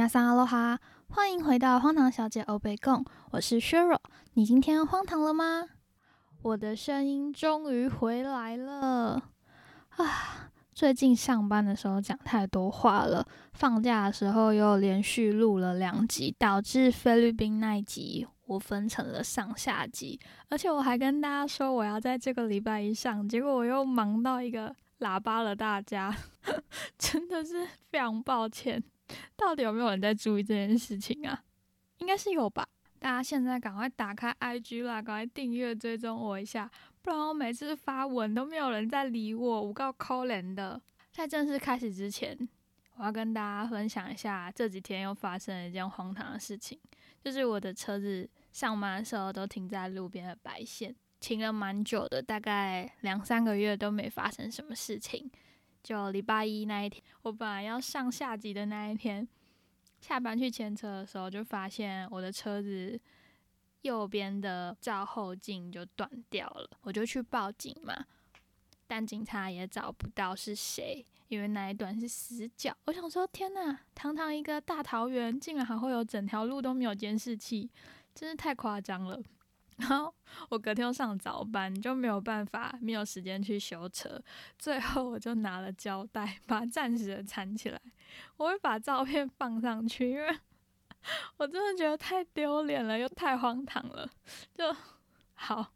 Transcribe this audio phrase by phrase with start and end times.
[0.00, 0.80] 大家阿罗哈，
[1.10, 3.98] 欢迎回到荒唐小姐欧贝贡，我是 Shirra。
[4.32, 5.66] 你今天荒唐了吗？
[6.40, 9.22] 我的声音终于回来了
[9.98, 10.50] 啊！
[10.72, 26.16] 最近上班的时候讲太多话了，放假的时候又连续录了两集，导致菲律宾那一集我分成了上下集，而且我还跟大家说我要在这个礼拜一上，结果我又忙到一个喇叭了，大家
[26.96, 28.82] 真的是非常抱歉。
[29.40, 31.42] 到底有没有人在注意这件事情啊？
[31.96, 32.68] 应该是有吧。
[32.98, 40.78] 大家现在赶快打开 IG 啦，赶快订阅追踪我一下，不然我每次发文都没有人在理我，我告扣人的。
[41.10, 42.38] 在正式开始之前，
[42.96, 46.78] 我要跟大家分享一下这几天又发生了一件荒唐的事情，
[47.24, 55.30] 就是我的车子上班的时候都停在路边的白线，停了蛮久的，大概两三个月都没发生什么事情。
[55.82, 59.26] 就礼拜一那一天，我本来要上下级的那一天，
[60.00, 63.00] 下班去牵车的时候，就发现我的车子
[63.82, 68.04] 右边的照后镜就断掉了，我就去报警嘛，
[68.86, 72.76] 但警察也找不到是谁，因为那一段是死角。
[72.84, 77.70] 我想说，天呐，堂堂一个大桃园，竟然还会有整条路都没有监视器，
[78.14, 79.18] 真是太夸张了。
[79.80, 80.14] 然后
[80.50, 84.20] 我隔天要上早班，就没有办法，没有时间去修车。
[84.58, 87.80] 最后我就拿了胶带，把它暂时的缠起来。
[88.36, 90.38] 我会把照片放上去，因为
[91.38, 94.08] 我真的觉得太丢脸了，又太荒唐了。
[94.54, 94.76] 就
[95.34, 95.72] 好，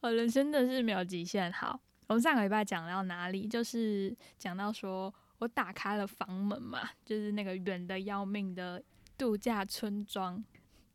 [0.00, 1.50] 我人生的是没有极限。
[1.52, 3.48] 好，我们上个礼拜讲到哪里？
[3.48, 8.82] 就是讲到说我打开了房门嘛，就是那个远的要命的
[9.16, 10.44] 度假村庄。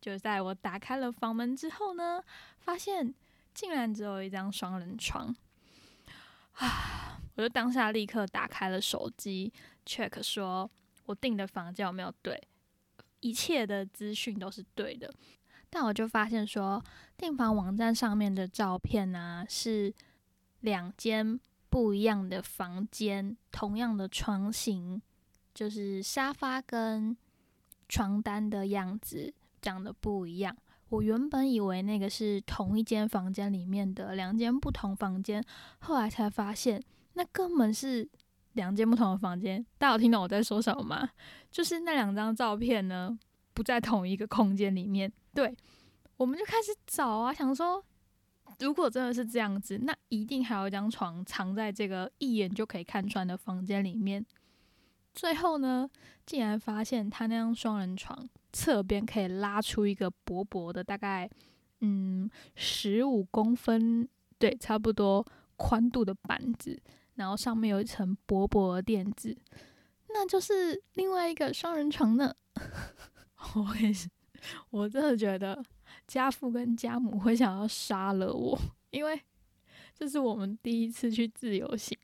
[0.00, 2.22] 就在我打开了房门之后呢，
[2.58, 3.14] 发现
[3.52, 5.34] 竟然只有一张双人床
[6.54, 7.20] 啊！
[7.36, 9.52] 我就当下立刻打开了手机
[9.86, 10.70] check，说
[11.06, 12.40] 我订的房间有没有对，
[13.20, 15.12] 一切的资讯都是对的。
[15.70, 16.82] 但我就发现说，
[17.16, 19.94] 订房网站上面的照片呢，是
[20.60, 25.00] 两间不一样的房间，同样的床型，
[25.54, 27.16] 就是沙发跟
[27.88, 29.32] 床单的样子。
[29.60, 30.56] 长得不一样。
[30.88, 35.40] 我原本以为那个是同一间房间里面的两间不同房间，
[35.78, 36.82] 后来才发现
[37.14, 38.08] 那根本是
[38.54, 39.64] 两间不同的房间。
[39.78, 41.08] 大家有听懂我在说什么吗？
[41.48, 43.16] 就是那两张照片呢
[43.54, 45.12] 不在同一个空间里面。
[45.32, 45.56] 对，
[46.16, 47.84] 我们就开始找啊，想说
[48.58, 54.26] 如果真的是这样子，那一定还有一张床藏在这个一眼就可以看穿的房间里面。
[55.14, 55.88] 最后呢，
[56.26, 58.28] 竟然发现他那张双人床。
[58.52, 61.28] 侧边可以拉出一个薄薄的，大概
[61.80, 66.80] 嗯十五公分，对，差不多宽度的板子，
[67.14, 69.36] 然后上面有一层薄薄的垫子，
[70.08, 72.34] 那就是另外一个双人床呢。
[73.54, 74.08] 我也是，
[74.70, 75.62] 我真的觉得
[76.06, 78.58] 家父跟家母会想要杀了我，
[78.90, 79.20] 因为
[79.94, 81.96] 这是我们第一次去自由行，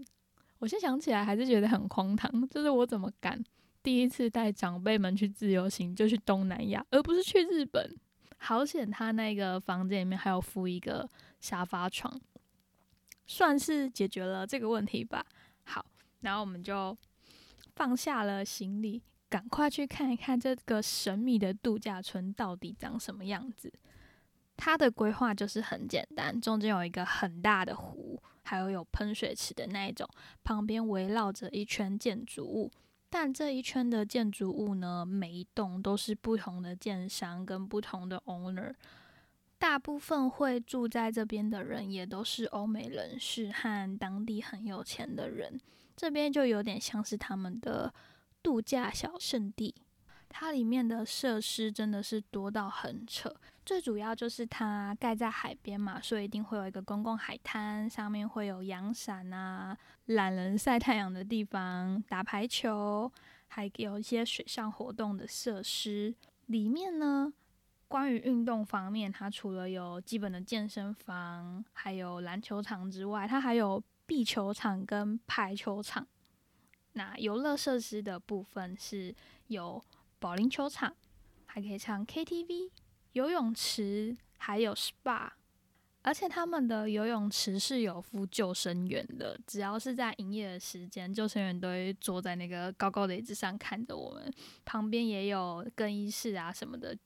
[0.59, 3.43] 我现在想起来还是觉得很荒唐，就是我怎么敢。
[3.87, 7.97] 第一次带长辈们去自由行，就去东南亚，而不是去日本。
[8.37, 11.09] 好险，他那个房间里面还有附一个
[11.39, 12.21] 沙发床，
[13.29, 15.25] 算是解决了这个问题吧。
[15.63, 15.87] 好，
[16.23, 16.99] 然后我们就
[17.77, 23.73] 放下了行李，赶快去看一看这个神秘的度假村到底长什么样子。
[24.57, 30.09] 它的规划就是很简单，中间有一个很大的湖，还有有喷水池的那一种，
[30.43, 32.69] 旁边围绕着一圈建筑物。
[33.09, 38.75] 但这一圈的建筑物呢，每一栋都是不同的建商跟不同的 owner，
[39.59, 45.59] 大部分会住在这边的人也都是欧美人士和当地很有钱的人，
[45.97, 47.95] 这边就有点像是他们的
[48.43, 49.75] 度假小圣地。
[50.29, 59.77] 它里面的设施真的是多到很扯，最主要就是它盖在海边嘛，所以一定会有一个公共海滩，上面会有阳伞啊，
[60.07, 63.11] 懒人晒太阳的地方，打排球，
[63.49, 66.15] 还有一些水上活动的设施。
[66.47, 67.33] 里面呢，
[67.89, 76.07] 关于运动方面，它除了有基本的健身房，还有篮球场之外，它还有壁球场跟排球场。
[76.93, 79.15] 那游乐设施的部分是
[79.47, 79.83] 有。
[80.19, 80.95] 保龄球场
[81.45, 82.71] 还可以唱 KTV，
[83.13, 85.31] 游泳池还有 SPA，
[86.03, 94.33] 而且他们的游泳池是有附救生员的，只要是在营业的时间，救生员都会坐在那个高高的椅子上看着我们。
[94.65, 96.97] 旁边也有更衣室啊什么的。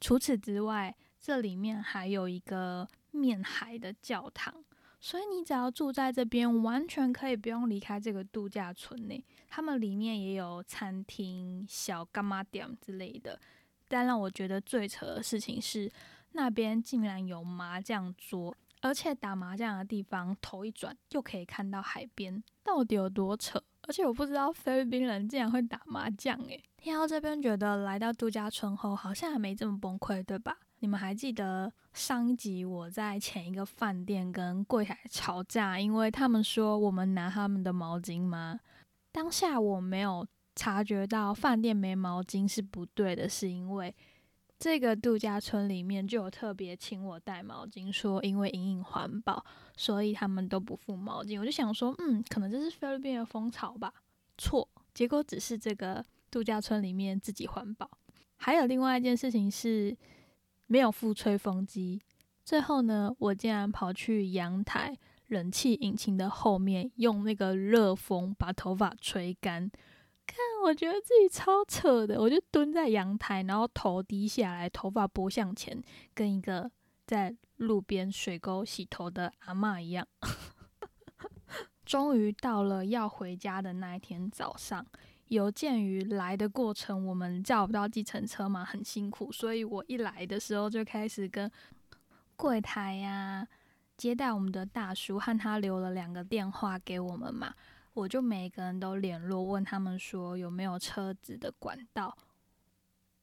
[0.00, 4.54] 除此之外，这里面还有一个面海的教堂，
[5.00, 9.24] 所以你只要住在这边，完全可以不用离开这个度假村内。
[9.48, 13.38] 他们里面也有餐厅、小干妈店之类的。
[13.86, 15.90] 但让我觉得最扯的事情是，
[16.32, 23.62] 那边竟然有麻将桌，而且打麻将的地方头一转就可以看到海边，到底有多扯？
[23.82, 26.62] 而且我不知道菲律宾人竟然会打麻将诶。
[26.76, 30.58] 听到这边觉得来到度假村后好像还没这么崩溃，对吧？
[30.80, 38.60] 你们还记得上集我在前一个饭店跟柜台吵架，因为他们说我们拿他们的毛巾吗？
[39.10, 43.92] 当下我没有察觉到饭店没毛巾是不对的，是因为
[44.56, 49.44] 这个度假村里面就有特别请我带毛巾，说因为隐隐环保，
[49.76, 51.40] 所以他们都不付毛巾。
[51.40, 53.92] 我就想说，嗯，可能这是菲律宾的风潮吧？
[54.36, 57.90] 错，结果只是这个度假村里面自己环保。
[58.36, 59.96] 还有另外一件事情是。
[60.68, 62.00] 没有付吹风机，
[62.44, 69.70] 最后呢，我竟然跑去阳台冷气引擎的后面，用那个热风把头发吹干。
[70.26, 75.82] 看，我觉得自己超扯的，我就蹲在阳台，然后头低下来，头发拨向前，
[76.14, 76.70] 跟一个
[77.06, 80.06] 在路边水沟洗头的阿妈一样。
[81.86, 84.86] 终于到了要回家的那一天早上。
[85.28, 91.50] 有鉴于来的过程，我们叫不到计程车嘛，很辛苦，所以我一来的时候就开始跟
[92.36, 93.46] 柜台呀
[93.96, 97.54] 接待我们的大叔和他留了两个电话给我们嘛，
[97.94, 102.16] 我就每个人都联络，问他们说有没有车子的管道。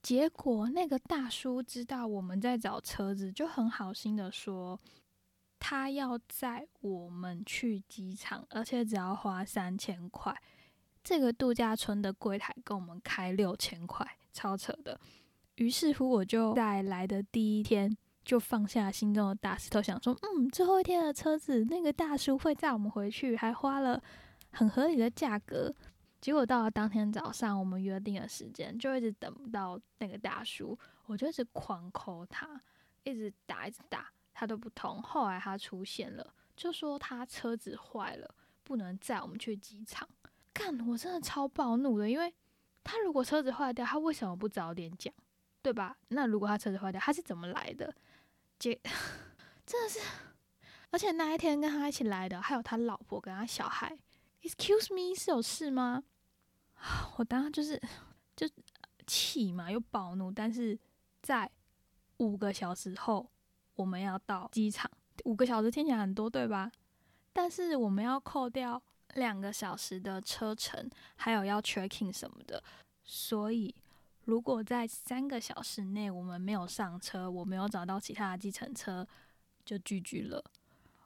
[0.02, 4.80] 结果那个大叔知道我们在找车子，就很好心的说
[5.58, 10.40] 他要载我们去机场，而且只要花三千块。
[11.06, 15.00] 这个度假村的柜台跟我们开六千块，超扯的。
[15.58, 24.02] 于是乎，我就在来的第一天就放下心中的大石头，想说，嗯，最后一天的车子，那个大叔会载我们回去，还花了
[24.54, 25.72] 很合理的价格。
[26.20, 30.76] 结果到了当天早上，我们约定的时间，就一直等不到那个大叔，
[31.06, 32.60] 我就一直狂扣他，
[33.04, 35.00] 一直打，一直打，他都不通。
[35.04, 40.10] 后来他出现了，就说他车子坏了，不能载我们去机场。
[40.56, 42.34] 干，我真的超暴怒的，因为
[42.82, 45.14] 他如果车子坏掉，他为什么不早点讲，
[45.62, 45.98] 对吧？
[46.08, 47.94] 那如果他车子坏掉，他是怎么来的？
[48.58, 48.74] 这
[49.68, 50.00] 真的是，
[50.92, 54.00] 而且那一天跟他一起来的还有他老婆跟他小孩。
[54.44, 56.04] Excuse me，是有事吗？
[57.18, 57.82] 我当时就是
[58.38, 58.48] 就
[59.06, 60.80] 气嘛，又暴怒，但是
[61.22, 61.52] 在
[62.18, 63.30] 五个小时后
[63.76, 64.90] 我们要到机场，
[65.26, 66.72] 五个小时听起来很多，对吧？
[67.34, 68.82] 但是我们要扣掉。
[69.16, 72.64] 两个小时的车程，还有要 checking 什么的，
[73.04, 73.74] 所以
[74.26, 79.08] 如果在三个小时内我们没有上车，我没有找到其他的计程车，
[79.66, 80.44] 就拒绝了。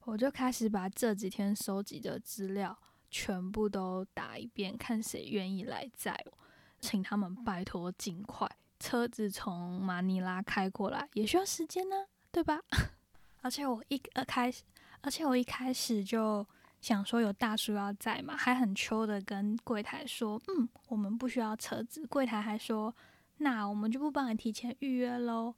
[0.06, 2.78] 我就开始把这几天收集的资料
[3.12, 6.38] 全部都打一遍，看谁愿意来载我，
[6.82, 8.50] 请他们拜托尽快。
[8.80, 12.62] 车子从马尼拉开过来也需要时间呢，对吧？
[13.42, 14.64] 而且我一呃开始，
[15.02, 16.48] 而且我一开始就。
[16.82, 22.08] 想说有大叔要在嘛，还很秋的跟柜台说，嗯，我们不需要车子。
[22.08, 22.96] 柜台还说，
[23.40, 25.54] 那我们就不帮你提前预约喽。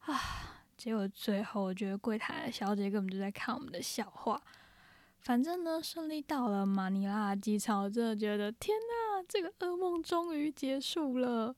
[0.00, 4.42] 啊，结果最后我觉得柜台小姐根本就在看我们的笑话。
[5.20, 11.54] 反正呢，顺利到了马尼拉机场，我真的觉得天呐，这个噩梦终于结束了。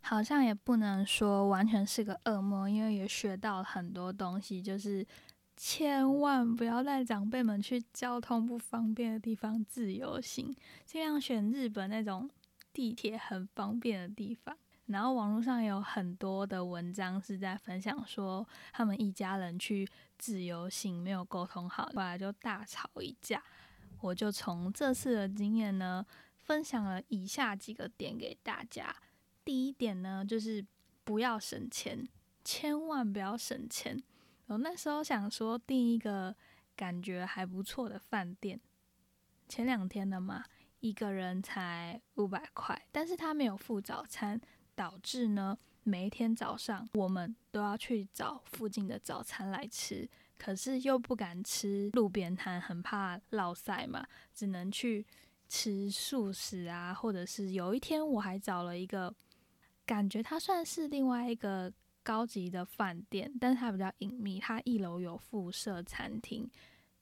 [0.00, 5.06] 好像也不能说完全是个噩梦，因为也学到了很多东西，就是。
[5.60, 10.54] 千万不要带长辈们去交通不方便的地方自由行，
[10.86, 12.30] 尽量选日本那种
[12.72, 14.56] 地铁很方便的地方。
[14.86, 19.86] 然后网络上有很多的文章是在分享说，他们一家人去
[20.16, 23.42] 自由行没有沟通好，后来就大吵一架。
[24.00, 28.94] 我就从这次的经验呢，分享了以下几个点给大家。
[29.44, 30.64] 第一点呢，就是
[31.02, 32.06] 不要省钱，
[32.44, 34.00] 千万不要省钱。
[34.48, 36.34] 我那时候想说订一个
[36.74, 38.58] 感觉还不错的饭店，
[39.46, 40.42] 前两天的嘛，
[40.80, 44.40] 一个人才五百块，但是他没有付早餐，
[44.74, 55.06] 导致呢每一天早上我们都要去找附近的早餐来吃，可是又不敢吃路边摊，很怕落塞嘛，只能去
[55.46, 59.14] 吃素食啊，或者是有一天我还找了一个，
[59.84, 61.70] 感觉它算是另外一个。
[62.08, 64.40] 高级的饭店，但是它比较隐秘。
[64.40, 66.50] 它一楼有附设餐厅，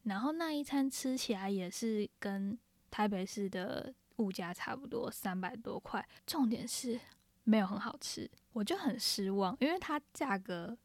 [0.03, 2.59] 然后那一餐吃起来也是跟
[2.91, 6.05] 台北市的物价差不多，三百多块。
[6.27, 6.99] 重点是
[7.45, 10.77] 没有很好吃，我就很失望，因为它价格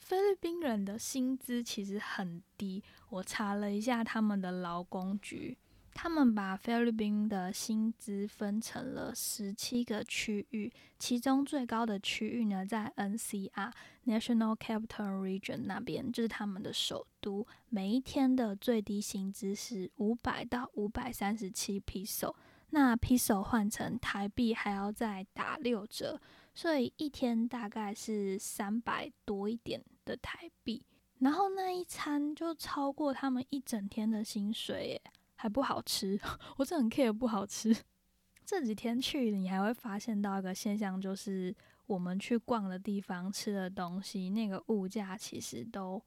[0.00, 5.56] 菲律宾人的薪资其实很低，我查了一下他们的劳工局，
[6.00, 13.72] 他们把菲律宾的薪资分成了十七个区域，其中最高的区域呢在 NCR
[14.06, 22.32] National Capital Region 那边，就是他们的首都，每一天的最低薪资是五百到五百三十七 peso，
[22.70, 26.20] 那 peso 换成台币还要再打六折。
[26.54, 30.80] 所以一天大概是三百多一点的台币，
[31.18, 35.02] 然后那一餐就超过他们一整天的薪水耶，
[35.38, 36.20] 还不好吃。
[36.58, 37.74] 我真的很 care 不好吃。
[38.44, 41.54] 这几天去，你还会发现到一个现象，就是
[41.86, 46.02] 我们去逛的地方吃的东西，那个物价其实都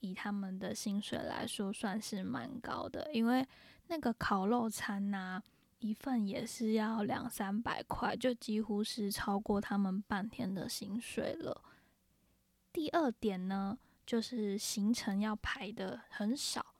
[0.00, 3.46] 以他们的薪水来说算是蛮高的，因为
[3.88, 5.42] 那个烤肉餐呐。
[5.84, 11.60] 一份也是要两三百块，就几乎是超过他们半天的薪水了。
[12.72, 13.76] 第二点呢，
[14.06, 16.71] 就是行程要排的很少。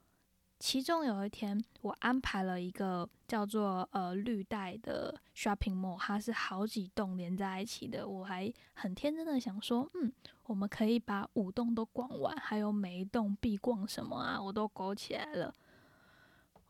[0.62, 8.07] 其中有一天，我安排了一个叫做呃绿带的 shopping mall，它是好几栋连在一起的。
[8.09, 10.12] 我还很天真的想说，嗯，
[10.45, 15.52] 我们可以把五栋都逛完，还有每一栋必逛什么啊，我都勾起来了。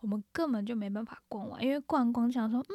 [0.00, 2.74] 我们根本就没办法逛完，因为逛光想说，嗯，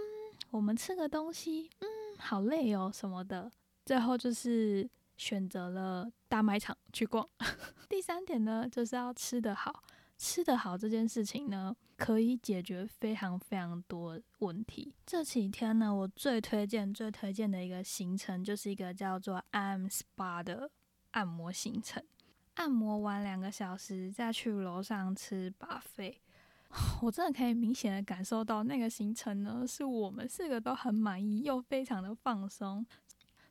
[0.51, 1.87] 我们吃个东西，嗯，
[2.19, 3.51] 好累哦什么的。
[3.83, 7.27] 最后就是选择了大卖场去逛。
[7.89, 9.83] 第三点呢，就是要吃得好，
[10.17, 14.93] 吃得好这件事情呢，可以解决非常非常多问题。
[15.05, 20.71] 这几天呢，我最推荐、最推荐的一个行程，就是一个叫做 I'm Spa 的
[21.11, 22.03] 按摩行程。
[22.55, 26.15] 按摩完两个小时，再去楼上吃 buffet。
[27.01, 32.85] 我真的可以明显的感受到，那个行程呢，是我们四个都很满意，又非常的放松。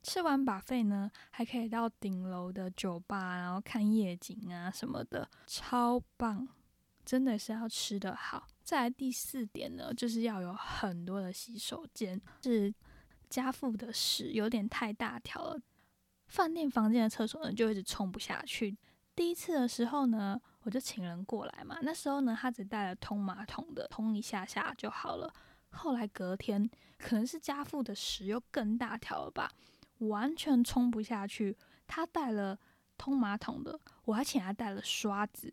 [0.07, 6.47] 吃完把费呢，还可以到顶楼的酒吧，然后看夜景啊什么的，超棒！
[7.05, 8.47] 真的是要吃的好。
[8.63, 12.73] 再来第四点呢，就是要有很多的洗手间，是
[13.29, 15.61] 家父的屎有点太大条了，
[16.29, 18.79] 饭店房间的厕所呢就一直冲不下去。
[19.17, 20.41] 第一次的时候呢。
[20.63, 25.33] 我就请人过来嘛，那时候呢，他只带了通马桶的，通一下下就好了。
[25.71, 29.49] 后来隔天，可能是家父的屎又更大条了吧，
[29.99, 31.57] 完全冲不下去。
[31.87, 32.59] 他带了
[32.99, 35.53] 通马桶的，我还请他带了刷子。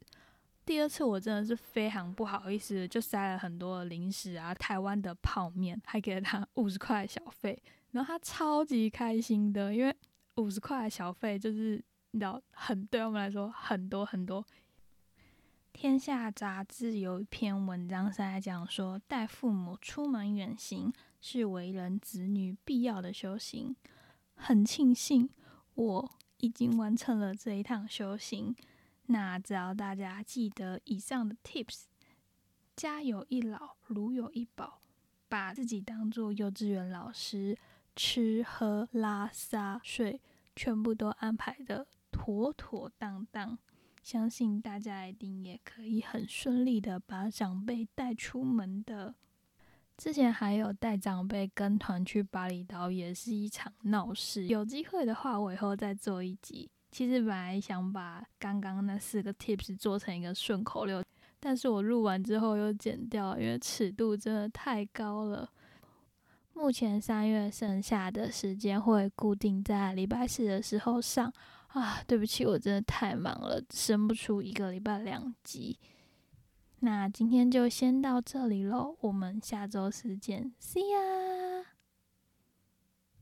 [0.65, 7.61] 第二次我真的是非常不好意思，就塞了很多零食啊，台湾的泡面，还给了他五十块小费。
[7.91, 9.95] 然后他超级开心的，因为
[10.37, 14.45] 五十块小费就是你知道，很对我们来说很多很多。
[15.73, 23.75] 天下杂志有一篇文章是在讲说，带父母出门远行是为人子女必要的修行。
[24.45, 25.29] 很庆幸
[25.75, 28.53] 我已经完成了这一趟修行。
[29.05, 31.83] 那只要大家记得以上的 tips，
[32.75, 34.81] 家有一老，如有一宝，
[35.29, 37.57] 把自己当做幼稚园老师，
[37.95, 40.19] 吃喝拉撒睡
[40.53, 43.57] 全部都安排的妥妥当当。
[44.03, 49.15] 相信大家一定也可以很顺利的把长辈带出门的。
[50.03, 54.47] 之前还有带长辈跟团去巴厘岛，也是一场闹事。
[54.47, 56.69] 有机会的话，我以后再做一集。
[56.91, 61.01] 其实本来想把刚刚那四个 tips 做成一个顺口溜，
[61.39, 65.49] 但是我录完之后又剪掉，因为尺度真的太高了。
[66.51, 71.31] 目前三月剩下的时间会固定在礼拜四的时候上。
[71.67, 75.79] 啊，对不起，我真的太忙了，生不出一个礼拜两集。
[76.83, 81.63] 那今天就先到这里喽，我们下周四见，See ya。